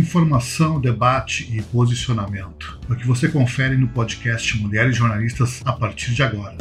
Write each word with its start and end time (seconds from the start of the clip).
Informação, 0.00 0.80
debate 0.80 1.54
e 1.54 1.60
posicionamento. 1.60 2.80
É 2.88 2.94
o 2.94 2.96
que 2.96 3.06
você 3.06 3.28
confere 3.28 3.76
no 3.76 3.86
podcast 3.88 4.56
Mulheres 4.56 4.96
Jornalistas 4.96 5.60
a 5.62 5.74
partir 5.74 6.14
de 6.14 6.22
agora. 6.22 6.56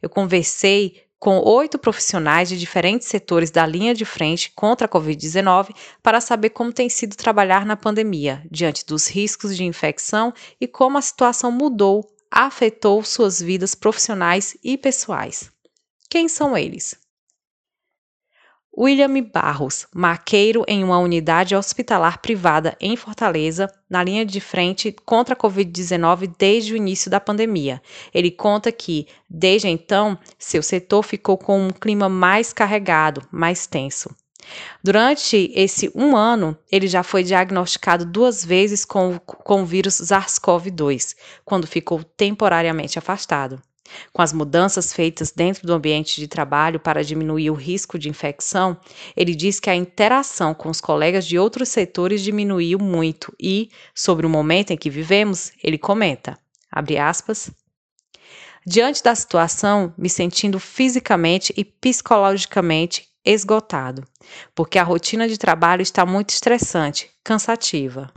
Eu 0.01 0.09
conversei 0.09 1.07
com 1.19 1.39
oito 1.39 1.79
profissionais 1.79 2.47
de 2.47 2.57
diferentes 2.57 3.07
setores 3.07 3.49
da 3.49 3.65
linha 3.65 3.93
de 3.93 4.05
frente 4.05 4.51
contra 4.55 4.85
a 4.85 4.89
Covid-19 4.89 5.75
para 6.01 6.21
saber 6.21 6.51
como 6.51 6.71
tem 6.71 6.89
sido 6.89 7.15
trabalhar 7.15 7.65
na 7.65 7.75
pandemia, 7.75 8.45
diante 8.51 8.85
dos 8.85 9.07
riscos 9.07 9.57
de 9.57 9.63
infecção 9.63 10.33
e 10.61 10.67
como 10.67 10.97
a 10.97 11.01
situação 11.01 11.51
mudou 11.51 12.07
afetou 12.31 13.03
suas 13.03 13.41
vidas 13.41 13.75
profissionais 13.75 14.57
e 14.63 14.77
pessoais. 14.77 15.51
Quem 16.09 16.27
são 16.27 16.57
eles? 16.57 16.95
William 18.79 19.23
Barros, 19.23 19.87
maqueiro 19.91 20.63
em 20.67 20.83
uma 20.83 20.99
unidade 20.99 21.55
hospitalar 21.55 22.21
privada 22.21 22.77
em 22.79 22.95
Fortaleza, 22.95 23.67
na 23.89 24.03
linha 24.03 24.23
de 24.23 24.39
frente 24.39 24.91
contra 25.03 25.33
a 25.33 25.37
Covid-19 25.37 26.31
desde 26.37 26.73
o 26.73 26.77
início 26.77 27.09
da 27.09 27.19
pandemia. 27.19 27.81
Ele 28.13 28.29
conta 28.29 28.71
que, 28.71 29.07
desde 29.27 29.67
então, 29.67 30.15
seu 30.37 30.61
setor 30.61 31.01
ficou 31.01 31.39
com 31.39 31.59
um 31.59 31.71
clima 31.71 32.07
mais 32.07 32.53
carregado, 32.53 33.27
mais 33.31 33.65
tenso. 33.65 34.15
Durante 34.83 35.51
esse 35.53 35.91
um 35.93 36.15
ano, 36.15 36.57
ele 36.71 36.87
já 36.87 37.03
foi 37.03 37.23
diagnosticado 37.23 38.05
duas 38.05 38.43
vezes 38.43 38.85
com, 38.85 39.19
com 39.19 39.61
o 39.61 39.65
vírus 39.65 39.95
SARS-CoV-2, 40.01 41.15
quando 41.43 41.67
ficou 41.67 42.03
temporariamente 42.03 42.97
afastado. 42.97 43.61
Com 44.11 44.21
as 44.21 44.33
mudanças 44.33 44.91
feitas 44.91 45.31
dentro 45.31 45.65
do 45.65 45.73
ambiente 45.73 46.19
de 46.19 46.27
trabalho 46.27 46.79
para 46.79 47.03
diminuir 47.03 47.49
o 47.49 47.55
risco 47.55 47.97
de 47.97 48.09
infecção, 48.09 48.77
ele 49.15 49.33
diz 49.33 49.59
que 49.59 49.69
a 49.69 49.75
interação 49.75 50.53
com 50.53 50.69
os 50.69 50.81
colegas 50.81 51.25
de 51.25 51.39
outros 51.39 51.69
setores 51.69 52.21
diminuiu 52.21 52.79
muito 52.79 53.33
e, 53.39 53.69
sobre 53.95 54.25
o 54.25 54.29
momento 54.29 54.71
em 54.71 54.77
que 54.77 54.89
vivemos, 54.89 55.51
ele 55.63 55.77
comenta, 55.77 56.37
aspas, 56.99 57.49
Diante 58.69 59.01
da 59.01 59.15
situação, 59.15 59.93
me 59.97 60.09
sentindo 60.09 60.59
fisicamente 60.59 61.53
e 61.55 61.63
psicologicamente 61.63 63.07
esgotado, 63.31 64.03
porque 64.55 64.79
a 64.79 64.83
rotina 64.83 65.27
de 65.27 65.37
trabalho 65.37 65.81
está 65.81 66.05
muito 66.05 66.29
estressante, 66.29 67.09
cansativa. 67.23 68.11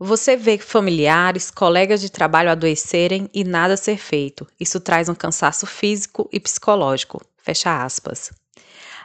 Você 0.00 0.36
vê 0.36 0.58
familiares, 0.58 1.50
colegas 1.50 2.00
de 2.00 2.08
trabalho 2.08 2.50
adoecerem 2.50 3.28
e 3.34 3.42
nada 3.42 3.76
ser 3.76 3.96
feito. 3.96 4.46
Isso 4.60 4.78
traz 4.78 5.08
um 5.08 5.14
cansaço 5.14 5.66
físico 5.66 6.28
e 6.32 6.38
psicológico. 6.38 7.20
Fecha 7.36 7.82
aspas. 7.82 8.30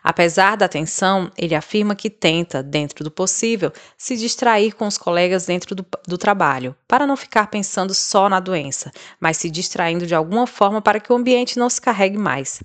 Apesar 0.04 0.58
da 0.58 0.68
tensão, 0.68 1.32
ele 1.38 1.56
afirma 1.56 1.96
que 1.96 2.10
tenta, 2.10 2.62
dentro 2.62 3.06
do 3.06 3.10
possível, 3.10 3.72
se 3.98 4.18
distrair 4.18 4.74
com 4.74 4.86
os 4.86 4.98
colegas 4.98 5.46
dentro 5.46 5.74
do, 5.74 5.86
do, 6.06 6.18
trabalho, 6.18 6.76
para 6.86 7.08
não 7.08 7.16
ficar 7.16 7.48
pensando 7.48 7.94
só 7.94 8.28
na 8.28 8.42
doença, 8.42 8.92
mas 9.18 9.38
se 9.38 9.50
distraindo 9.50 10.06
de 10.06 10.14
alguma 10.14 10.46
forma 10.46 10.82
para 10.82 11.00
que 11.00 11.12
o 11.12 11.16
ambiente 11.16 11.58
não 11.58 11.70
se 11.70 11.80
carregue 11.80 12.18
mais. 12.18 12.62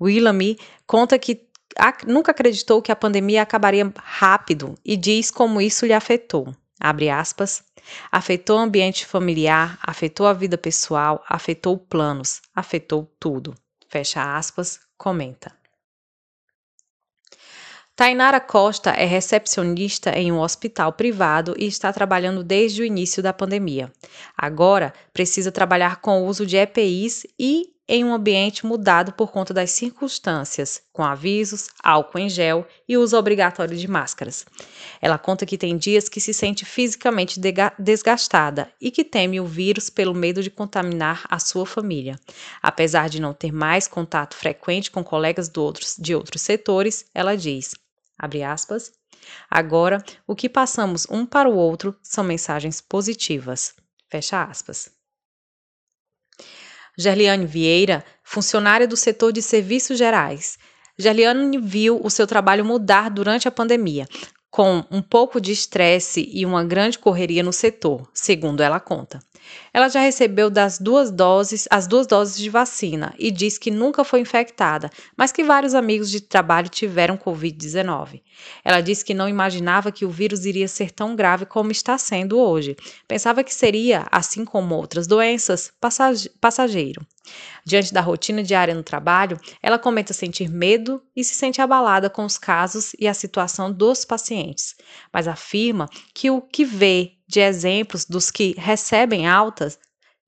Willamy 0.00 0.58
conta 0.84 1.16
que 1.20 1.46
nunca 2.06 2.30
acreditou 2.30 2.82
que 2.82 2.92
a 2.92 2.96
pandemia 2.96 3.42
acabaria 3.42 3.92
rápido 3.96 4.74
e 4.84 4.96
diz 4.96 5.30
como 5.30 5.60
isso 5.60 5.86
lhe 5.86 5.92
afetou. 5.92 6.54
Abre 6.80 7.08
aspas. 7.08 7.62
Afetou 8.10 8.58
o 8.58 8.62
ambiente 8.62 9.06
familiar, 9.06 9.78
afetou 9.82 10.26
a 10.26 10.32
vida 10.32 10.56
pessoal, 10.56 11.22
afetou 11.28 11.76
planos, 11.76 12.40
afetou 12.54 13.12
tudo. 13.18 13.54
Fecha 13.88 14.36
aspas, 14.36 14.80
comenta. 14.96 15.52
Tainara 17.94 18.40
Costa 18.40 18.90
é 18.90 19.04
recepcionista 19.04 20.10
em 20.18 20.32
um 20.32 20.40
hospital 20.40 20.94
privado 20.94 21.54
e 21.58 21.66
está 21.66 21.92
trabalhando 21.92 22.42
desde 22.42 22.80
o 22.80 22.84
início 22.84 23.22
da 23.22 23.34
pandemia. 23.34 23.92
Agora 24.36 24.94
precisa 25.12 25.52
trabalhar 25.52 26.00
com 26.00 26.22
o 26.22 26.26
uso 26.26 26.46
de 26.46 26.56
EPIs 26.56 27.26
e 27.38 27.71
em 27.88 28.04
um 28.04 28.14
ambiente 28.14 28.64
mudado 28.64 29.12
por 29.12 29.30
conta 29.30 29.52
das 29.52 29.70
circunstâncias, 29.72 30.82
com 30.92 31.02
avisos, 31.02 31.68
álcool 31.82 32.18
em 32.18 32.28
gel 32.28 32.66
e 32.88 32.96
uso 32.96 33.16
obrigatório 33.16 33.76
de 33.76 33.88
máscaras. 33.88 34.46
Ela 35.00 35.18
conta 35.18 35.44
que 35.44 35.58
tem 35.58 35.76
dias 35.76 36.08
que 36.08 36.20
se 36.20 36.32
sente 36.32 36.64
fisicamente 36.64 37.40
desgastada 37.78 38.72
e 38.80 38.90
que 38.90 39.04
teme 39.04 39.40
o 39.40 39.46
vírus 39.46 39.90
pelo 39.90 40.14
medo 40.14 40.42
de 40.42 40.50
contaminar 40.50 41.24
a 41.28 41.38
sua 41.38 41.66
família. 41.66 42.18
Apesar 42.62 43.08
de 43.08 43.20
não 43.20 43.34
ter 43.34 43.52
mais 43.52 43.88
contato 43.88 44.36
frequente 44.36 44.90
com 44.90 45.02
colegas 45.02 45.50
outros, 45.56 45.96
de 45.98 46.14
outros 46.14 46.42
setores, 46.42 47.04
ela 47.14 47.36
diz: 47.36 47.74
aspas, 48.46 48.92
Agora, 49.50 50.02
o 50.26 50.34
que 50.34 50.48
passamos 50.48 51.06
um 51.10 51.26
para 51.26 51.48
o 51.48 51.54
outro 51.54 51.96
são 52.02 52.24
mensagens 52.24 52.80
positivas. 52.80 53.74
Fecha 54.08 54.42
aspas. 54.42 55.01
Gerliane 56.98 57.46
Vieira, 57.46 58.04
funcionária 58.22 58.86
do 58.86 58.96
setor 58.96 59.32
de 59.32 59.40
serviços 59.42 59.98
gerais. 59.98 60.58
Gerliane 60.98 61.58
viu 61.58 62.00
o 62.02 62.10
seu 62.10 62.26
trabalho 62.26 62.64
mudar 62.64 63.08
durante 63.08 63.48
a 63.48 63.50
pandemia, 63.50 64.06
com 64.52 64.84
um 64.90 65.00
pouco 65.00 65.40
de 65.40 65.50
estresse 65.50 66.28
e 66.30 66.44
uma 66.44 66.62
grande 66.62 66.98
correria 66.98 67.42
no 67.42 67.54
setor, 67.54 68.06
segundo 68.12 68.62
ela 68.62 68.78
conta. 68.78 69.18
Ela 69.72 69.88
já 69.88 69.98
recebeu 69.98 70.50
das 70.50 70.78
duas 70.78 71.10
doses, 71.10 71.66
as 71.70 71.86
duas 71.86 72.06
doses 72.06 72.36
de 72.36 72.50
vacina 72.50 73.14
e 73.18 73.30
diz 73.30 73.56
que 73.56 73.70
nunca 73.70 74.04
foi 74.04 74.20
infectada, 74.20 74.90
mas 75.16 75.32
que 75.32 75.42
vários 75.42 75.74
amigos 75.74 76.10
de 76.10 76.20
trabalho 76.20 76.68
tiveram 76.68 77.16
Covid-19. 77.16 78.20
Ela 78.62 78.82
diz 78.82 79.02
que 79.02 79.14
não 79.14 79.26
imaginava 79.26 79.90
que 79.90 80.04
o 80.04 80.10
vírus 80.10 80.44
iria 80.44 80.68
ser 80.68 80.90
tão 80.90 81.16
grave 81.16 81.46
como 81.46 81.72
está 81.72 81.96
sendo 81.96 82.38
hoje. 82.38 82.76
Pensava 83.08 83.42
que 83.42 83.54
seria, 83.54 84.06
assim 84.12 84.44
como 84.44 84.74
outras 84.74 85.06
doenças, 85.06 85.72
passageiro. 86.40 87.00
Diante 87.64 87.92
da 87.92 88.00
rotina 88.00 88.42
diária 88.42 88.74
no 88.74 88.82
trabalho, 88.82 89.38
ela 89.62 89.78
comenta 89.78 90.12
sentir 90.12 90.48
medo 90.48 91.02
e 91.14 91.22
se 91.22 91.34
sente 91.34 91.60
abalada 91.60 92.10
com 92.10 92.24
os 92.24 92.36
casos 92.36 92.94
e 92.98 93.06
a 93.06 93.14
situação 93.14 93.72
dos 93.72 94.04
pacientes, 94.04 94.74
mas 95.12 95.28
afirma 95.28 95.88
que 96.14 96.30
o 96.30 96.40
que 96.40 96.64
vê 96.64 97.12
de 97.28 97.40
exemplos 97.40 98.04
dos 98.04 98.30
que 98.30 98.54
recebem 98.58 99.28
altas 99.28 99.78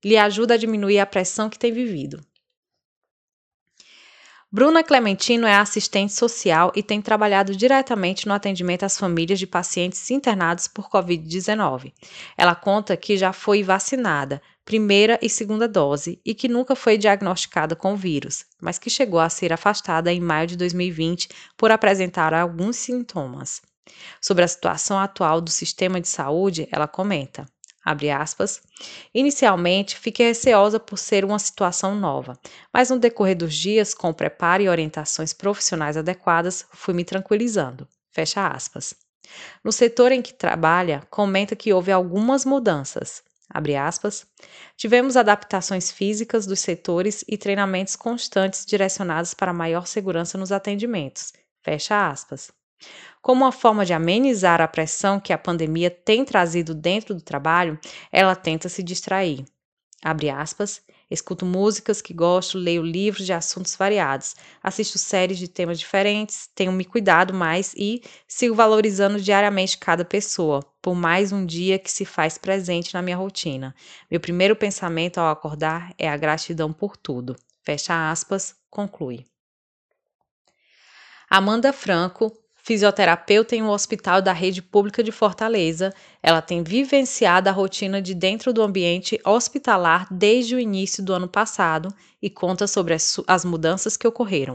lhe 0.05 0.17
ajuda 0.17 0.55
a 0.55 0.59
diminuir 0.59 1.01
a 1.01 1.07
pressão 1.07 1.51
que 1.51 1.59
tem 1.59 1.73
vivido. 1.73 2.25
Bruna 4.55 4.85
Clementino 4.85 5.49
é 5.49 5.57
assistente 5.57 6.13
social 6.13 6.71
e 6.77 6.83
tem 6.83 7.03
trabalhado 7.03 7.57
diretamente 7.57 8.29
no 8.29 8.33
atendimento 8.33 8.85
às 8.85 8.97
famílias 8.97 9.41
de 9.41 9.49
pacientes 9.49 10.09
internados 10.13 10.69
por 10.69 10.89
Covid-19. 10.89 11.93
Ela 12.39 12.55
conta 12.55 12.97
que 12.97 13.17
já 13.17 13.33
foi 13.33 13.65
vacinada, 13.65 14.41
primeira 14.65 15.19
e 15.21 15.29
segunda 15.29 15.67
dose, 15.67 16.21
e 16.25 16.37
que 16.37 16.47
nunca 16.47 16.77
foi 16.77 16.97
diagnosticada 16.97 17.75
com 17.75 17.95
o 17.95 17.97
vírus, 17.97 18.47
mas 18.63 18.79
que 18.79 18.89
chegou 18.89 19.19
a 19.19 19.29
ser 19.29 19.53
afastada 19.53 20.13
em 20.13 20.21
maio 20.21 20.47
de 20.47 20.57
2020 20.57 21.31
por 21.57 21.73
apresentar 21.73 22.33
alguns 22.33 22.77
sintomas. 22.77 23.61
Sobre 24.21 24.45
a 24.45 24.49
situação 24.49 25.01
atual 25.01 25.41
do 25.41 25.51
sistema 25.51 26.01
de 26.01 26.07
saúde, 26.07 26.69
ela 26.71 26.87
comenta: 26.87 27.45
abre 27.85 28.11
aspas. 28.11 28.63
Inicialmente, 29.15 29.99
fiquei 29.99 30.29
receosa 30.29 30.81
por 30.81 30.97
ser 30.97 31.25
uma 31.25 31.39
situação 31.39 31.95
nova, 31.95 32.39
mas 32.73 32.91
no 32.91 32.99
decorrer 32.99 33.37
dos 33.37 33.55
dias, 33.55 33.93
com 33.95 34.13
preparo 34.13 34.63
e 34.63 34.69
orientações 34.69 35.33
profissionais 35.33 35.97
adequadas, 35.97 36.67
fui 36.73 36.95
me 36.95 37.05
tranquilizando. 37.05 37.87
Fecha 38.11 38.47
aspas. 38.47 38.95
No 39.63 39.73
setor 39.73 40.13
em 40.13 40.23
que 40.23 40.33
trabalha, 40.33 41.07
comenta 41.11 41.57
que 41.57 41.73
houve 41.73 41.91
algumas 41.91 42.45
mudanças. 42.45 43.23
Abre 43.49 43.77
aspas. 43.77 44.27
Tivemos 44.77 45.17
adaptações 45.17 45.91
físicas 45.91 46.47
dos 46.47 46.61
setores 46.61 47.25
e 47.29 47.37
treinamentos 47.37 47.95
constantes 47.97 48.65
direcionados 48.65 49.35
para 49.35 49.53
maior 49.53 49.87
segurança 49.87 50.39
nos 50.39 50.51
atendimentos. 50.51 51.33
Fecha 51.63 52.09
aspas. 52.09 52.51
Como 53.23 53.45
uma 53.45 53.53
forma 53.53 53.85
de 53.85 53.93
amenizar 53.93 54.61
a 54.61 54.69
pressão 54.69 55.19
que 55.19 55.33
a 55.33 55.39
pandemia 55.39 55.91
tem 55.91 56.25
trazido 56.25 56.75
dentro 56.75 57.15
do 57.15 57.23
trabalho, 57.23 57.79
ela 58.13 58.37
tenta 58.37 58.69
se 58.69 58.83
distrair. 58.83 59.45
Abre 60.03 60.29
aspas. 60.29 60.83
Escuto 61.11 61.45
músicas 61.47 62.01
que 62.03 62.15
gosto, 62.15 62.59
leio 62.59 62.83
livros 62.83 63.27
de 63.27 63.33
assuntos 63.33 63.77
variados, 63.77 64.35
assisto 64.63 64.99
séries 64.99 65.39
de 65.39 65.47
temas 65.47 65.79
diferentes, 65.79 66.49
tenho 66.55 66.73
me 66.73 66.85
cuidado 66.85 67.33
mais 67.33 67.75
e 67.77 68.03
sigo 68.27 68.55
valorizando 68.55 69.21
diariamente 69.21 69.79
cada 69.79 70.05
pessoa, 70.05 70.61
por 70.81 70.95
mais 70.95 71.31
um 71.31 71.45
dia 71.45 71.79
que 71.79 71.91
se 71.91 72.05
faz 72.05 72.39
presente 72.39 72.95
na 72.95 73.03
minha 73.03 73.17
rotina. 73.17 73.75
Meu 74.11 74.19
primeiro 74.19 74.57
pensamento 74.57 75.19
ao 75.19 75.31
acordar 75.31 75.95
é 75.99 76.09
a 76.09 76.17
gratidão 76.17 76.73
por 76.73 76.97
tudo. 76.97 77.37
Fecha 77.63 78.11
aspas, 78.11 78.57
conclui. 78.71 79.25
Amanda 81.29 81.73
Franco, 81.73 82.33
fisioterapeuta 82.65 83.55
em 83.55 83.63
um 83.63 83.69
hospital 83.69 84.23
da 84.23 84.33
rede 84.33 84.63
pública 84.63 85.03
de 85.03 85.13
Fortaleza, 85.13 85.93
ela 86.23 86.41
tem 86.41 86.63
vivenciado 86.63 87.49
a 87.49 87.53
rotina 87.53 88.01
de 88.01 88.15
dentro 88.15 88.55
do 88.55 88.63
ambiente 88.63 89.21
hospitalar 89.23 90.09
desde 90.11 90.57
o 90.57 90.59
início 90.59 91.05
do 91.05 91.13
ano 91.13 91.29
passado 91.29 91.95
e 92.23 92.31
conta 92.31 92.67
sobre 92.67 92.95
as, 92.95 93.21
as 93.27 93.45
mudanças 93.45 93.99
que 93.99 94.09
ocorreram. 94.09 94.55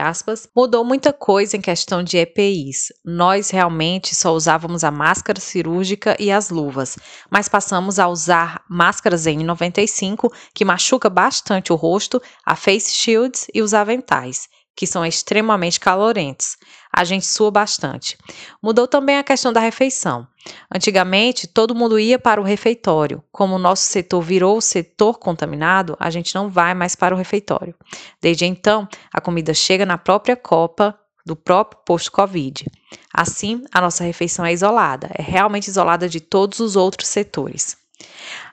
Aspas, 0.00 0.48
mudou 0.56 0.84
muita 0.84 1.12
coisa 1.12 1.56
em 1.56 1.60
questão 1.60 2.02
de 2.02 2.16
EPIs. 2.16 2.92
Nós 3.04 3.50
realmente 3.50 4.14
só 4.14 4.32
usávamos 4.32 4.84
a 4.84 4.90
máscara 4.90 5.40
cirúrgica 5.40 6.16
e 6.18 6.30
as 6.30 6.48
luvas, 6.48 6.96
mas 7.28 7.48
passamos 7.48 7.98
a 7.98 8.06
usar 8.06 8.62
máscaras 8.70 9.26
N95, 9.26 10.32
que 10.54 10.64
machuca 10.64 11.10
bastante 11.10 11.72
o 11.72 11.76
rosto, 11.76 12.22
a 12.46 12.54
face 12.54 12.94
shields 12.94 13.48
e 13.52 13.60
os 13.60 13.74
aventais 13.74 14.48
que 14.76 14.86
são 14.86 15.06
extremamente 15.06 15.78
calorentos. 15.78 16.56
A 16.96 17.02
gente 17.02 17.26
sua 17.26 17.50
bastante. 17.50 18.16
Mudou 18.62 18.86
também 18.86 19.18
a 19.18 19.24
questão 19.24 19.52
da 19.52 19.58
refeição. 19.58 20.28
Antigamente, 20.72 21.48
todo 21.48 21.74
mundo 21.74 21.98
ia 21.98 22.20
para 22.20 22.40
o 22.40 22.44
refeitório. 22.44 23.20
Como 23.32 23.56
o 23.56 23.58
nosso 23.58 23.82
setor 23.82 24.22
virou 24.22 24.58
o 24.58 24.62
setor 24.62 25.18
contaminado, 25.18 25.96
a 25.98 26.08
gente 26.08 26.32
não 26.36 26.48
vai 26.48 26.72
mais 26.72 26.94
para 26.94 27.12
o 27.12 27.18
refeitório. 27.18 27.74
Desde 28.22 28.46
então, 28.46 28.86
a 29.12 29.20
comida 29.20 29.52
chega 29.52 29.84
na 29.84 29.98
própria 29.98 30.36
copa 30.36 30.96
do 31.26 31.34
próprio 31.34 31.80
posto 31.84 32.12
Covid. 32.12 32.70
Assim, 33.12 33.64
a 33.72 33.80
nossa 33.80 34.04
refeição 34.04 34.44
é 34.44 34.52
isolada, 34.52 35.10
é 35.18 35.22
realmente 35.22 35.66
isolada 35.66 36.08
de 36.08 36.20
todos 36.20 36.60
os 36.60 36.76
outros 36.76 37.08
setores. 37.08 37.76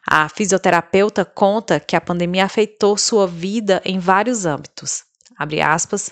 A 0.08 0.28
fisioterapeuta 0.30 1.24
conta 1.24 1.80
que 1.80 1.96
a 1.96 2.02
pandemia 2.02 2.46
afetou 2.46 2.98
sua 2.98 3.28
vida 3.28 3.84
em 3.86 4.00
vários 4.00 4.48
âmbitos. 4.48 5.04
Abre 5.38 5.62
aspas. 5.62 6.12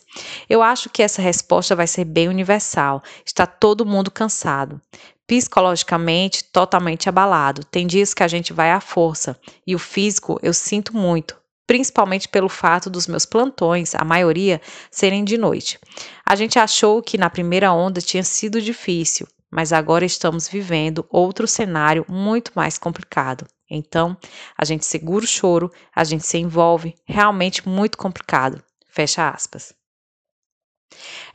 Eu 0.50 0.62
acho 0.62 0.90
que 0.90 1.04
essa 1.04 1.22
resposta 1.22 1.76
vai 1.76 1.88
ser 1.88 2.06
bem 2.06 2.28
universal. 2.28 3.02
Está 3.26 3.46
todo 3.46 3.86
mundo 3.86 4.10
cansado. 4.10 4.82
Psicologicamente, 5.28 6.44
totalmente 6.46 7.08
abalado. 7.08 7.64
Tem 7.64 7.86
dias 7.86 8.14
que 8.14 8.24
a 8.24 8.28
gente 8.28 8.52
vai 8.52 8.72
à 8.72 8.82
força. 8.82 9.40
E 9.66 9.76
o 9.76 9.80
físico 9.80 10.40
eu 10.42 10.54
sinto 10.54 10.96
muito, 10.96 11.38
principalmente 11.68 12.28
pelo 12.28 12.50
fato 12.50 12.90
dos 12.90 13.06
meus 13.06 13.28
plantões, 13.28 13.94
a 13.94 14.04
maioria, 14.04 14.60
serem 14.90 15.24
de 15.24 15.38
noite. 15.38 15.80
A 16.26 16.36
gente 16.36 16.58
achou 16.58 17.02
que 17.04 17.18
na 17.18 17.30
primeira 17.30 17.72
onda 17.72 18.02
tinha 18.02 18.24
sido 18.24 18.60
difícil, 18.60 19.28
mas 19.52 19.72
agora 19.72 20.04
estamos 20.04 20.48
vivendo 20.48 21.06
outro 21.12 21.48
cenário 21.48 22.04
muito 22.10 22.52
mais 22.56 22.80
complicado. 22.80 23.46
Então, 23.70 24.18
a 24.58 24.66
gente 24.66 24.84
segura 24.84 25.24
o 25.24 25.28
choro, 25.28 25.72
a 25.96 26.04
gente 26.04 26.26
se 26.26 26.40
envolve, 26.40 26.96
realmente 27.06 27.70
muito 27.70 28.00
complicado. 28.00 28.64
Fecha 28.90 29.30
aspas. 29.30 29.74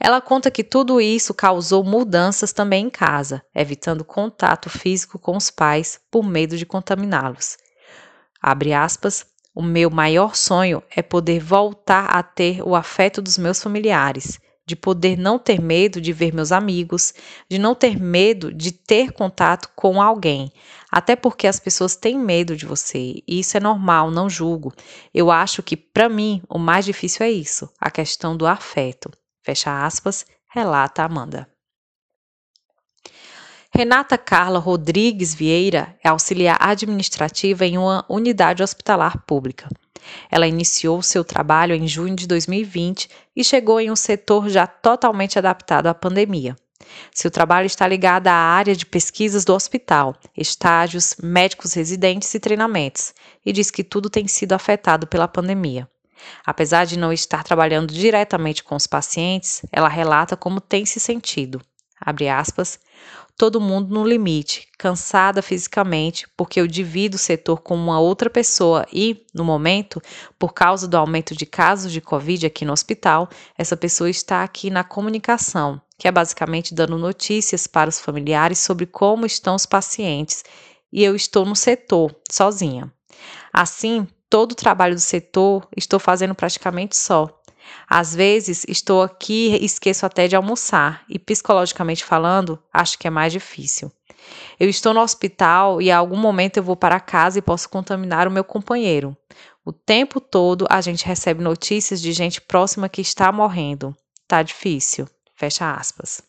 Ela 0.00 0.20
conta 0.20 0.50
que 0.50 0.64
tudo 0.64 1.00
isso 1.00 1.32
causou 1.32 1.84
mudanças 1.84 2.52
também 2.52 2.86
em 2.86 2.90
casa, 2.90 3.42
evitando 3.54 4.04
contato 4.04 4.68
físico 4.68 5.18
com 5.18 5.36
os 5.36 5.50
pais 5.50 6.00
por 6.10 6.24
medo 6.24 6.56
de 6.56 6.66
contaminá-los. 6.66 7.56
Abre 8.42 8.72
aspas. 8.72 9.24
O 9.54 9.62
meu 9.62 9.88
maior 9.88 10.34
sonho 10.34 10.82
é 10.94 11.00
poder 11.00 11.38
voltar 11.38 12.06
a 12.06 12.24
ter 12.24 12.60
o 12.60 12.74
afeto 12.74 13.22
dos 13.22 13.38
meus 13.38 13.62
familiares, 13.62 14.40
de 14.66 14.74
poder 14.74 15.16
não 15.16 15.38
ter 15.38 15.60
medo 15.60 16.00
de 16.00 16.12
ver 16.12 16.34
meus 16.34 16.50
amigos, 16.50 17.14
de 17.48 17.56
não 17.56 17.72
ter 17.72 17.96
medo 17.96 18.52
de 18.52 18.72
ter 18.72 19.12
contato 19.12 19.70
com 19.76 20.02
alguém. 20.02 20.52
Até 20.96 21.16
porque 21.16 21.48
as 21.48 21.58
pessoas 21.58 21.96
têm 21.96 22.16
medo 22.16 22.56
de 22.56 22.64
você, 22.64 23.20
e 23.26 23.40
isso 23.40 23.56
é 23.56 23.60
normal, 23.60 24.12
não 24.12 24.30
julgo. 24.30 24.72
Eu 25.12 25.28
acho 25.28 25.60
que, 25.60 25.76
para 25.76 26.08
mim, 26.08 26.40
o 26.48 26.56
mais 26.56 26.84
difícil 26.84 27.26
é 27.26 27.32
isso, 27.32 27.68
a 27.80 27.90
questão 27.90 28.36
do 28.36 28.46
afeto. 28.46 29.10
Fecha 29.42 29.84
aspas, 29.84 30.24
relata 30.54 31.02
Amanda. 31.02 31.48
Renata 33.74 34.16
Carla 34.16 34.60
Rodrigues 34.60 35.34
Vieira 35.34 35.98
é 36.00 36.10
auxiliar 36.10 36.58
administrativa 36.60 37.66
em 37.66 37.76
uma 37.76 38.06
unidade 38.08 38.62
hospitalar 38.62 39.20
pública. 39.26 39.68
Ela 40.30 40.46
iniciou 40.46 41.02
seu 41.02 41.24
trabalho 41.24 41.74
em 41.74 41.88
junho 41.88 42.14
de 42.14 42.28
2020 42.28 43.10
e 43.34 43.42
chegou 43.42 43.80
em 43.80 43.90
um 43.90 43.96
setor 43.96 44.48
já 44.48 44.64
totalmente 44.64 45.40
adaptado 45.40 45.88
à 45.88 45.94
pandemia. 45.94 46.54
Seu 47.12 47.30
trabalho 47.30 47.66
está 47.66 47.86
ligado 47.86 48.28
à 48.28 48.34
área 48.34 48.74
de 48.74 48.86
pesquisas 48.86 49.44
do 49.44 49.54
hospital, 49.54 50.14
estágios, 50.36 51.16
médicos 51.22 51.72
residentes 51.74 52.32
e 52.34 52.40
treinamentos, 52.40 53.14
e 53.44 53.52
diz 53.52 53.70
que 53.70 53.84
tudo 53.84 54.10
tem 54.10 54.26
sido 54.26 54.52
afetado 54.52 55.06
pela 55.06 55.28
pandemia. 55.28 55.88
Apesar 56.44 56.86
de 56.86 56.98
não 56.98 57.12
estar 57.12 57.42
trabalhando 57.44 57.92
diretamente 57.92 58.62
com 58.62 58.74
os 58.74 58.86
pacientes, 58.86 59.62
ela 59.70 59.88
relata 59.88 60.36
como 60.36 60.60
tem 60.60 60.86
se 60.86 60.98
sentido. 60.98 61.60
Aspas, 62.36 62.78
todo 63.36 63.60
mundo 63.60 63.94
no 63.94 64.06
limite, 64.06 64.68
cansada 64.78 65.40
fisicamente, 65.40 66.26
porque 66.36 66.60
eu 66.60 66.66
divido 66.66 67.16
o 67.16 67.18
setor 67.18 67.62
com 67.62 67.74
uma 67.74 67.98
outra 67.98 68.28
pessoa 68.28 68.86
e, 68.92 69.24
no 69.34 69.44
momento, 69.44 70.02
por 70.38 70.52
causa 70.52 70.86
do 70.86 70.96
aumento 70.96 71.34
de 71.34 71.46
casos 71.46 71.90
de 71.90 72.00
Covid 72.00 72.46
aqui 72.46 72.64
no 72.64 72.72
hospital, 72.72 73.28
essa 73.56 73.76
pessoa 73.76 74.10
está 74.10 74.42
aqui 74.42 74.70
na 74.70 74.84
comunicação, 74.84 75.80
que 75.98 76.08
é 76.08 76.12
basicamente 76.12 76.74
dando 76.74 76.98
notícias 76.98 77.66
para 77.66 77.88
os 77.88 78.00
familiares 78.00 78.58
sobre 78.58 78.86
como 78.86 79.26
estão 79.26 79.54
os 79.54 79.66
pacientes, 79.66 80.44
e 80.92 81.02
eu 81.02 81.14
estou 81.14 81.44
no 81.44 81.56
setor, 81.56 82.14
sozinha. 82.30 82.92
Assim, 83.52 84.06
todo 84.28 84.52
o 84.52 84.56
trabalho 84.56 84.94
do 84.94 85.00
setor 85.00 85.66
estou 85.76 85.98
fazendo 85.98 86.34
praticamente 86.34 86.96
só. 86.96 87.28
Às 87.88 88.14
vezes 88.14 88.64
estou 88.68 89.02
aqui 89.02 89.56
e 89.56 89.64
esqueço 89.64 90.04
até 90.04 90.28
de 90.28 90.36
almoçar, 90.36 91.04
e 91.08 91.18
psicologicamente 91.18 92.04
falando, 92.04 92.62
acho 92.72 92.98
que 92.98 93.06
é 93.06 93.10
mais 93.10 93.32
difícil. 93.32 93.90
Eu 94.58 94.68
estou 94.68 94.94
no 94.94 95.00
hospital 95.00 95.82
e 95.82 95.90
a 95.90 95.98
algum 95.98 96.16
momento 96.16 96.56
eu 96.56 96.62
vou 96.62 96.76
para 96.76 97.00
casa 97.00 97.38
e 97.38 97.42
posso 97.42 97.68
contaminar 97.68 98.26
o 98.26 98.30
meu 98.30 98.44
companheiro. 98.44 99.16
O 99.64 99.72
tempo 99.72 100.20
todo 100.20 100.66
a 100.70 100.80
gente 100.80 101.06
recebe 101.06 101.42
notícias 101.42 102.00
de 102.00 102.12
gente 102.12 102.40
próxima 102.40 102.88
que 102.88 103.00
está 103.00 103.30
morrendo. 103.32 103.94
Tá 104.26 104.42
difícil. 104.42 105.06
Fecha 105.34 105.72
aspas. 105.72 106.22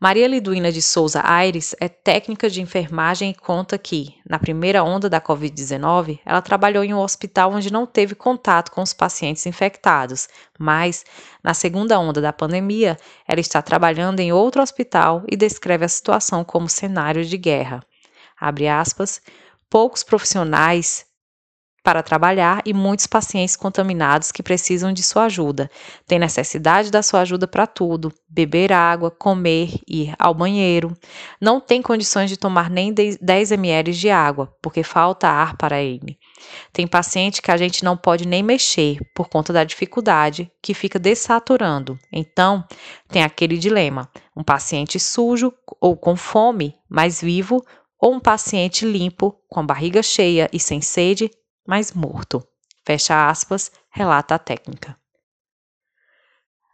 Maria 0.00 0.28
Liduína 0.28 0.70
de 0.70 0.80
Souza 0.80 1.20
Aires 1.24 1.74
é 1.80 1.88
técnica 1.88 2.48
de 2.48 2.62
enfermagem 2.62 3.30
e 3.30 3.34
conta 3.34 3.76
que, 3.76 4.14
na 4.24 4.38
primeira 4.38 4.84
onda 4.84 5.10
da 5.10 5.20
Covid-19, 5.20 6.20
ela 6.24 6.40
trabalhou 6.40 6.84
em 6.84 6.94
um 6.94 7.00
hospital 7.00 7.52
onde 7.52 7.72
não 7.72 7.84
teve 7.84 8.14
contato 8.14 8.70
com 8.70 8.80
os 8.80 8.94
pacientes 8.94 9.44
infectados, 9.44 10.28
mas, 10.56 11.04
na 11.42 11.52
segunda 11.52 11.98
onda 11.98 12.20
da 12.20 12.32
pandemia, 12.32 12.96
ela 13.26 13.40
está 13.40 13.60
trabalhando 13.60 14.20
em 14.20 14.32
outro 14.32 14.62
hospital 14.62 15.24
e 15.28 15.36
descreve 15.36 15.84
a 15.84 15.88
situação 15.88 16.44
como 16.44 16.68
cenário 16.68 17.24
de 17.24 17.36
guerra. 17.36 17.82
Abre 18.40 18.68
aspas, 18.68 19.20
poucos 19.68 20.04
profissionais 20.04 21.07
para 21.82 22.02
trabalhar 22.02 22.62
e 22.64 22.74
muitos 22.74 23.06
pacientes 23.06 23.56
contaminados 23.56 24.30
que 24.30 24.42
precisam 24.42 24.92
de 24.92 25.02
sua 25.02 25.24
ajuda. 25.24 25.70
Tem 26.06 26.18
necessidade 26.18 26.90
da 26.90 27.02
sua 27.02 27.20
ajuda 27.20 27.46
para 27.46 27.66
tudo: 27.66 28.12
beber 28.28 28.72
água, 28.72 29.10
comer, 29.10 29.70
ir 29.86 30.14
ao 30.18 30.34
banheiro. 30.34 30.96
Não 31.40 31.60
tem 31.60 31.80
condições 31.80 32.28
de 32.28 32.36
tomar 32.36 32.68
nem 32.68 32.92
10 32.92 33.52
ml 33.52 33.92
de 33.92 34.10
água, 34.10 34.54
porque 34.60 34.82
falta 34.82 35.28
ar 35.28 35.56
para 35.56 35.80
ele. 35.80 36.18
Tem 36.72 36.86
paciente 36.86 37.42
que 37.42 37.50
a 37.50 37.56
gente 37.56 37.84
não 37.84 37.96
pode 37.96 38.26
nem 38.26 38.42
mexer 38.42 38.98
por 39.14 39.28
conta 39.28 39.52
da 39.52 39.64
dificuldade, 39.64 40.50
que 40.62 40.74
fica 40.74 40.98
dessaturando. 40.98 41.98
Então, 42.12 42.64
tem 43.08 43.22
aquele 43.22 43.56
dilema: 43.56 44.08
um 44.36 44.42
paciente 44.42 45.00
sujo 45.00 45.52
ou 45.80 45.96
com 45.96 46.16
fome, 46.16 46.74
mas 46.88 47.20
vivo, 47.20 47.64
ou 48.00 48.14
um 48.14 48.20
paciente 48.20 48.86
limpo, 48.86 49.34
com 49.48 49.60
a 49.60 49.64
barriga 49.64 50.02
cheia 50.02 50.48
e 50.52 50.60
sem 50.60 50.80
sede, 50.80 51.30
mas 51.68 51.92
morto. 51.92 52.42
Fecha 52.82 53.28
aspas, 53.28 53.70
relata 53.90 54.34
a 54.34 54.38
técnica. 54.38 54.96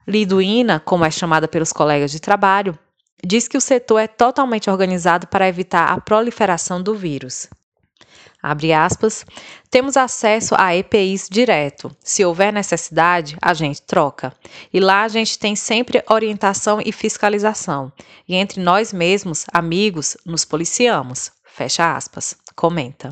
Liduína, 0.07 0.79
como 0.79 1.05
é 1.05 1.11
chamada 1.11 1.49
pelos 1.49 1.73
colegas 1.73 2.13
de 2.13 2.21
trabalho, 2.21 2.79
diz 3.25 3.49
que 3.49 3.57
o 3.57 3.61
setor 3.61 3.99
é 3.99 4.07
totalmente 4.07 4.71
organizado 4.71 5.27
para 5.27 5.49
evitar 5.49 5.89
a 5.89 6.01
proliferação 6.01 6.81
do 6.81 6.95
vírus. 6.95 7.49
Abre 8.41 8.73
aspas, 8.73 9.25
temos 9.71 9.97
acesso 9.97 10.55
a 10.57 10.77
EPIs 10.77 11.29
direto. 11.31 11.91
Se 12.05 12.25
houver 12.25 12.53
necessidade, 12.53 13.37
a 13.41 13.55
gente 13.55 13.83
troca. 13.83 14.33
E 14.73 14.79
lá 14.79 15.03
a 15.03 15.09
gente 15.09 15.39
tem 15.39 15.57
sempre 15.57 16.05
orientação 16.09 16.79
e 16.85 16.93
fiscalização. 16.93 17.91
E 18.29 18.37
entre 18.37 18.61
nós 18.61 18.93
mesmos, 18.93 19.47
amigos, 19.53 20.17
nos 20.27 20.45
policiamos. 20.45 21.33
Fecha 21.43 21.97
aspas. 21.97 22.37
Comenta. 22.55 23.11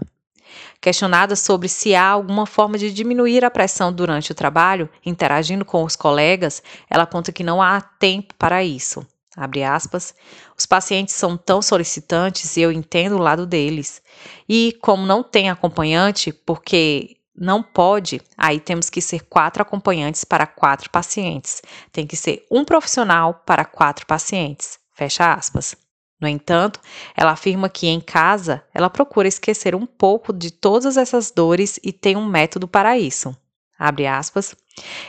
Questionada 0.81 1.37
sobre 1.37 1.69
se 1.69 1.95
há 1.95 2.09
alguma 2.09 2.47
forma 2.47 2.77
de 2.79 2.93
diminuir 2.93 3.45
a 3.45 3.51
pressão 3.51 3.93
durante 3.93 4.33
o 4.33 4.35
trabalho, 4.35 4.89
interagindo 5.05 5.65
com 5.65 5.85
os 5.85 5.97
colegas, 5.97 6.63
ela 6.89 7.07
conta 7.07 7.33
que 7.33 7.45
não 7.45 7.63
há 7.63 7.81
tempo 7.81 8.35
para 8.39 8.65
isso. 8.65 9.07
Abre 9.37 9.63
aspas. 9.63 10.15
Os 10.59 10.67
pacientes 10.67 11.15
são 11.15 11.37
tão 11.37 11.63
solicitantes 11.63 12.57
e 12.57 12.61
eu 12.61 12.71
entendo 12.71 13.17
o 13.17 13.23
lado 13.23 13.47
deles. 13.47 14.03
E 14.49 14.77
como 14.83 15.07
não 15.07 15.23
tem 15.23 15.49
acompanhante, 15.49 16.33
porque 16.33 17.17
não 17.35 17.63
pode, 17.63 18.21
aí 18.37 18.61
temos 18.61 18.91
que 18.91 19.01
ser 19.01 19.21
quatro 19.23 19.63
acompanhantes 19.63 20.23
para 20.23 20.47
quatro 20.47 20.91
pacientes. 20.91 21.63
Tem 21.91 22.07
que 22.07 22.17
ser 22.17 22.47
um 22.51 22.65
profissional 22.65 23.43
para 23.47 23.65
quatro 23.65 24.07
pacientes. 24.07 24.79
Fecha 24.95 25.33
aspas. 25.33 25.82
No 26.23 26.29
entanto, 26.29 26.79
ela 27.17 27.33
afirma 27.33 27.69
que 27.69 27.89
em 27.89 28.01
casa 28.01 28.63
ela 28.73 28.89
procura 28.89 29.27
esquecer 29.27 29.75
um 29.75 29.85
pouco 29.85 30.33
de 30.33 30.53
todas 30.53 30.97
essas 30.97 31.33
dores 31.33 31.81
e 31.83 31.93
tem 31.93 32.17
um 32.17 32.25
método 32.25 32.69
para 32.69 32.97
isso. 32.97 33.37
Abre 33.77 34.07
aspas. 34.07 34.55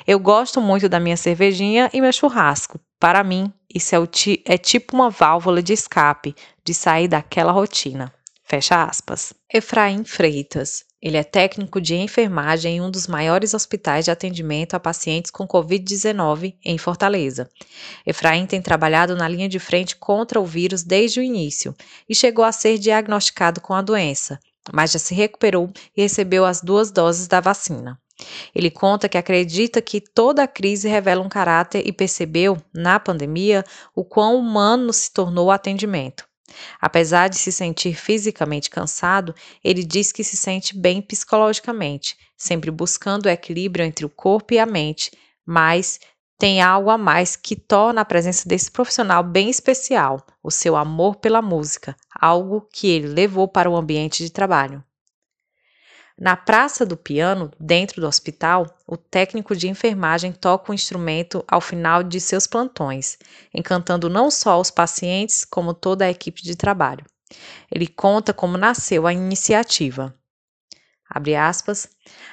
Eu 0.07 0.19
gosto 0.19 0.59
muito 0.59 0.89
da 0.89 0.99
minha 0.99 1.15
cervejinha 1.15 1.87
e 1.93 2.01
meu 2.01 2.11
churrasco. 2.11 2.79
Para 2.99 3.23
mim, 3.23 3.53
isso 3.71 3.95
é, 3.95 3.99
é 4.45 4.57
tipo 4.57 4.95
uma 4.95 5.11
válvula 5.11 5.61
de 5.61 5.73
escape, 5.73 6.35
de 6.65 6.73
sair 6.73 7.07
daquela 7.07 7.51
rotina. 7.51 8.11
Fecha 8.43 8.83
aspas. 8.83 9.35
Efraim 9.53 10.03
Freitas. 10.03 10.83
Ele 11.03 11.17
é 11.17 11.23
técnico 11.23 11.81
de 11.81 11.95
enfermagem 11.95 12.77
em 12.77 12.81
um 12.81 12.89
dos 12.89 13.07
maiores 13.07 13.53
hospitais 13.53 14.05
de 14.05 14.11
atendimento 14.11 14.73
a 14.73 14.79
pacientes 14.79 15.29
com 15.29 15.45
Covid-19 15.45 16.55
em 16.63 16.77
Fortaleza. 16.77 17.49
Efraim 18.05 18.45
tem 18.45 18.61
trabalhado 18.61 19.13
na 19.13 19.27
linha 19.27 19.49
de 19.49 19.59
frente 19.59 19.97
contra 19.97 20.39
o 20.39 20.45
vírus 20.45 20.81
desde 20.81 21.19
o 21.19 21.23
início 21.23 21.75
e 22.07 22.15
chegou 22.15 22.45
a 22.45 22.53
ser 22.53 22.77
diagnosticado 22.77 23.59
com 23.59 23.73
a 23.73 23.81
doença, 23.81 24.39
mas 24.71 24.93
já 24.93 24.99
se 24.99 25.13
recuperou 25.13 25.69
e 25.93 26.03
recebeu 26.03 26.45
as 26.45 26.61
duas 26.61 26.89
doses 26.89 27.27
da 27.27 27.41
vacina. 27.41 27.99
Ele 28.55 28.71
conta 28.71 29.09
que 29.09 29.17
acredita 29.17 29.81
que 29.81 29.99
toda 29.99 30.43
a 30.43 30.47
crise 30.47 30.87
revela 30.87 31.21
um 31.21 31.27
caráter 31.27 31.85
e 31.85 31.91
percebeu, 31.91 32.57
na 32.73 32.97
pandemia, 32.97 33.65
o 33.93 34.05
quão 34.05 34.37
humano 34.37 34.93
se 34.93 35.11
tornou 35.11 35.47
o 35.47 35.51
atendimento. 35.51 36.23
Apesar 36.79 37.29
de 37.29 37.37
se 37.37 37.51
sentir 37.51 37.95
fisicamente 37.95 38.69
cansado, 38.69 39.33
ele 39.63 39.83
diz 39.83 40.11
que 40.11 40.23
se 40.23 40.37
sente 40.37 40.77
bem 40.77 41.01
psicologicamente, 41.01 42.17
sempre 42.37 42.69
buscando 42.71 43.25
o 43.25 43.29
equilíbrio 43.29 43.85
entre 43.85 44.05
o 44.05 44.09
corpo 44.09 44.53
e 44.53 44.59
a 44.59 44.65
mente, 44.65 45.11
mas 45.45 45.99
tem 46.37 46.61
algo 46.61 46.89
a 46.89 46.97
mais 46.97 47.35
que 47.35 47.55
torna 47.55 48.01
a 48.01 48.05
presença 48.05 48.47
desse 48.47 48.69
profissional 48.69 49.23
bem 49.23 49.49
especial, 49.49 50.25
o 50.43 50.51
seu 50.51 50.75
amor 50.75 51.15
pela 51.15 51.41
música, 51.41 51.95
algo 52.19 52.67
que 52.71 52.87
ele 52.87 53.07
levou 53.07 53.47
para 53.47 53.69
o 53.69 53.75
ambiente 53.75 54.23
de 54.23 54.31
trabalho. 54.31 54.83
Na 56.19 56.37
praça 56.37 56.85
do 56.85 56.95
piano, 56.95 57.51
dentro 57.59 57.99
do 57.99 58.07
hospital, 58.07 58.77
o 58.87 58.95
técnico 58.95 59.55
de 59.55 59.67
enfermagem 59.67 60.31
toca 60.31 60.71
o 60.71 60.75
instrumento 60.75 61.43
ao 61.47 61.59
final 61.59 62.03
de 62.03 62.21
seus 62.21 62.45
plantões, 62.45 63.17
encantando 63.53 64.09
não 64.09 64.29
só 64.29 64.59
os 64.59 64.69
pacientes, 64.69 65.43
como 65.43 65.73
toda 65.73 66.05
a 66.05 66.11
equipe 66.11 66.43
de 66.43 66.55
trabalho. 66.55 67.03
Ele 67.71 67.87
conta 67.87 68.31
como 68.31 68.57
nasceu 68.57 69.07
a 69.07 69.13
iniciativa. 69.13 70.13
Aspas. 71.39 71.87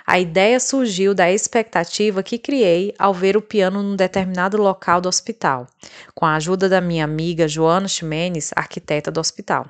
A 0.07 0.19
ideia 0.19 0.59
surgiu 0.59 1.15
da 1.15 1.31
expectativa 1.31 2.23
que 2.23 2.39
criei 2.39 2.95
ao 2.99 3.13
ver 3.13 3.37
o 3.37 3.43
piano 3.43 3.83
num 3.83 3.97
determinado 3.97 4.57
local 4.57 5.01
do 5.01 5.09
hospital, 5.09 5.67
com 6.15 6.25
a 6.25 6.35
ajuda 6.37 6.69
da 6.69 6.81
minha 6.81 7.05
amiga 7.05 7.47
Joana 7.47 7.89
Ximenes, 7.89 8.53
arquiteta 8.57 9.11
do 9.11 9.21
hospital. 9.21 9.69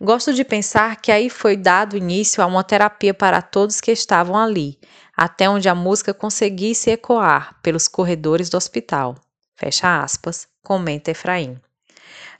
Gosto 0.00 0.32
de 0.32 0.44
pensar 0.44 0.96
que 0.96 1.12
aí 1.12 1.28
foi 1.28 1.56
dado 1.56 1.96
início 1.96 2.42
a 2.42 2.46
uma 2.46 2.64
terapia 2.64 3.12
para 3.12 3.42
todos 3.42 3.80
que 3.80 3.90
estavam 3.90 4.36
ali, 4.36 4.78
até 5.16 5.48
onde 5.48 5.68
a 5.68 5.74
música 5.74 6.14
conseguisse 6.14 6.90
ecoar 6.90 7.56
pelos 7.62 7.86
corredores 7.86 8.48
do 8.48 8.56
hospital. 8.56 9.16
Fecha 9.54 10.02
aspas, 10.02 10.48
comenta 10.62 11.10
Efraim. 11.10 11.60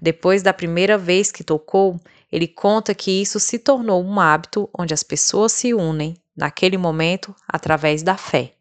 Depois 0.01 0.43
da 0.43 0.55
primeira 0.55 0.97
vez 0.97 1.31
que 1.31 1.45
tocou, 1.45 2.01
ele 2.33 2.49
conta 2.49 2.95
que 2.95 3.11
isso 3.11 3.39
se 3.39 3.59
tornou 3.59 4.03
um 4.03 4.19
hábito 4.19 4.69
onde 4.77 4.95
as 4.95 5.03
pessoas 5.03 5.53
se 5.53 5.75
unem, 5.75 6.17
naquele 6.35 6.79
momento, 6.79 7.35
através 7.47 8.03
da 8.03 8.17
fé. 8.17 8.55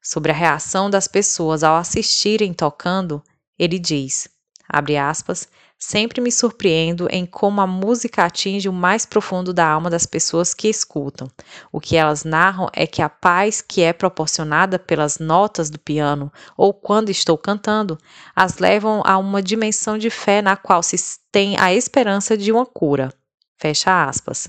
Sobre 0.00 0.30
a 0.30 0.34
reação 0.34 0.88
das 0.88 1.08
pessoas 1.08 1.64
ao 1.64 1.76
assistirem 1.76 2.52
tocando, 2.52 3.22
ele 3.58 3.78
diz, 3.78 4.28
abre 4.68 4.96
aspas, 4.96 5.48
Sempre 5.84 6.20
me 6.20 6.30
surpreendo 6.30 7.08
em 7.10 7.26
como 7.26 7.60
a 7.60 7.66
música 7.66 8.24
atinge 8.24 8.68
o 8.68 8.72
mais 8.72 9.04
profundo 9.04 9.52
da 9.52 9.66
alma 9.66 9.90
das 9.90 10.06
pessoas 10.06 10.54
que 10.54 10.68
escutam. 10.68 11.26
O 11.72 11.80
que 11.80 11.96
elas 11.96 12.22
narram 12.22 12.68
é 12.72 12.86
que 12.86 13.02
a 13.02 13.08
paz 13.08 13.60
que 13.60 13.82
é 13.82 13.92
proporcionada 13.92 14.78
pelas 14.78 15.18
notas 15.18 15.70
do 15.70 15.80
piano 15.80 16.32
ou 16.56 16.72
quando 16.72 17.10
estou 17.10 17.36
cantando 17.36 17.98
as 18.34 18.58
levam 18.58 19.02
a 19.04 19.18
uma 19.18 19.42
dimensão 19.42 19.98
de 19.98 20.08
fé 20.08 20.40
na 20.40 20.56
qual 20.56 20.84
se 20.84 20.96
tem 21.32 21.58
a 21.58 21.74
esperança 21.74 22.38
de 22.38 22.52
uma 22.52 22.64
cura. 22.64 23.12
Fecha 23.58 24.04
aspas. 24.04 24.48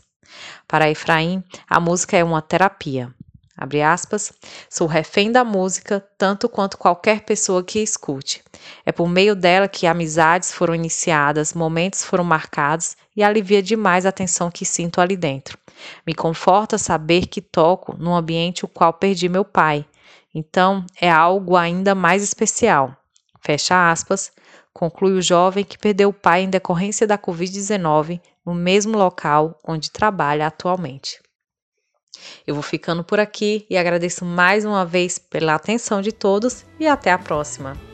Para 0.67 0.91
Efraim, 0.91 1.43
a 1.67 1.79
música 1.79 2.15
é 2.15 2.23
uma 2.23 2.43
terapia. 2.43 3.11
Abre 3.55 3.83
aspas, 3.83 4.33
sou 4.67 4.87
refém 4.87 5.31
da 5.31 5.43
música 5.43 6.03
tanto 6.17 6.49
quanto 6.49 6.77
qualquer 6.77 7.21
pessoa 7.21 7.63
que 7.63 7.79
escute. 7.79 8.43
É 8.83 8.91
por 8.91 9.07
meio 9.07 9.35
dela 9.35 9.67
que 9.67 9.85
amizades 9.85 10.51
foram 10.51 10.73
iniciadas, 10.73 11.53
momentos 11.53 12.03
foram 12.03 12.23
marcados 12.23 12.97
e 13.15 13.21
alivia 13.21 13.61
demais 13.61 14.07
a 14.07 14.11
tensão 14.11 14.49
que 14.49 14.65
sinto 14.65 14.99
ali 14.99 15.15
dentro. 15.15 15.57
Me 16.05 16.15
conforta 16.15 16.79
saber 16.79 17.27
que 17.27 17.41
toco 17.41 17.95
num 17.95 18.15
ambiente 18.15 18.65
o 18.65 18.67
qual 18.67 18.91
perdi 18.91 19.29
meu 19.29 19.45
pai. 19.45 19.85
Então 20.33 20.83
é 20.99 21.11
algo 21.11 21.55
ainda 21.55 21.93
mais 21.93 22.23
especial. 22.23 22.97
Fecha 23.39 23.91
aspas, 23.91 24.31
conclui 24.73 25.13
o 25.13 25.21
jovem 25.21 25.63
que 25.63 25.77
perdeu 25.77 26.09
o 26.09 26.13
pai 26.13 26.41
em 26.41 26.49
decorrência 26.49 27.05
da 27.05 27.19
Covid-19 27.19 28.19
no 28.43 28.55
mesmo 28.55 28.97
local 28.97 29.59
onde 29.63 29.91
trabalha 29.91 30.47
atualmente. 30.47 31.22
Eu 32.45 32.53
vou 32.53 32.63
ficando 32.63 33.03
por 33.03 33.19
aqui 33.19 33.65
e 33.69 33.77
agradeço 33.77 34.25
mais 34.25 34.65
uma 34.65 34.85
vez 34.85 35.17
pela 35.17 35.55
atenção 35.55 36.01
de 36.01 36.11
todos 36.11 36.65
e 36.79 36.87
até 36.87 37.11
a 37.11 37.17
próxima. 37.17 37.92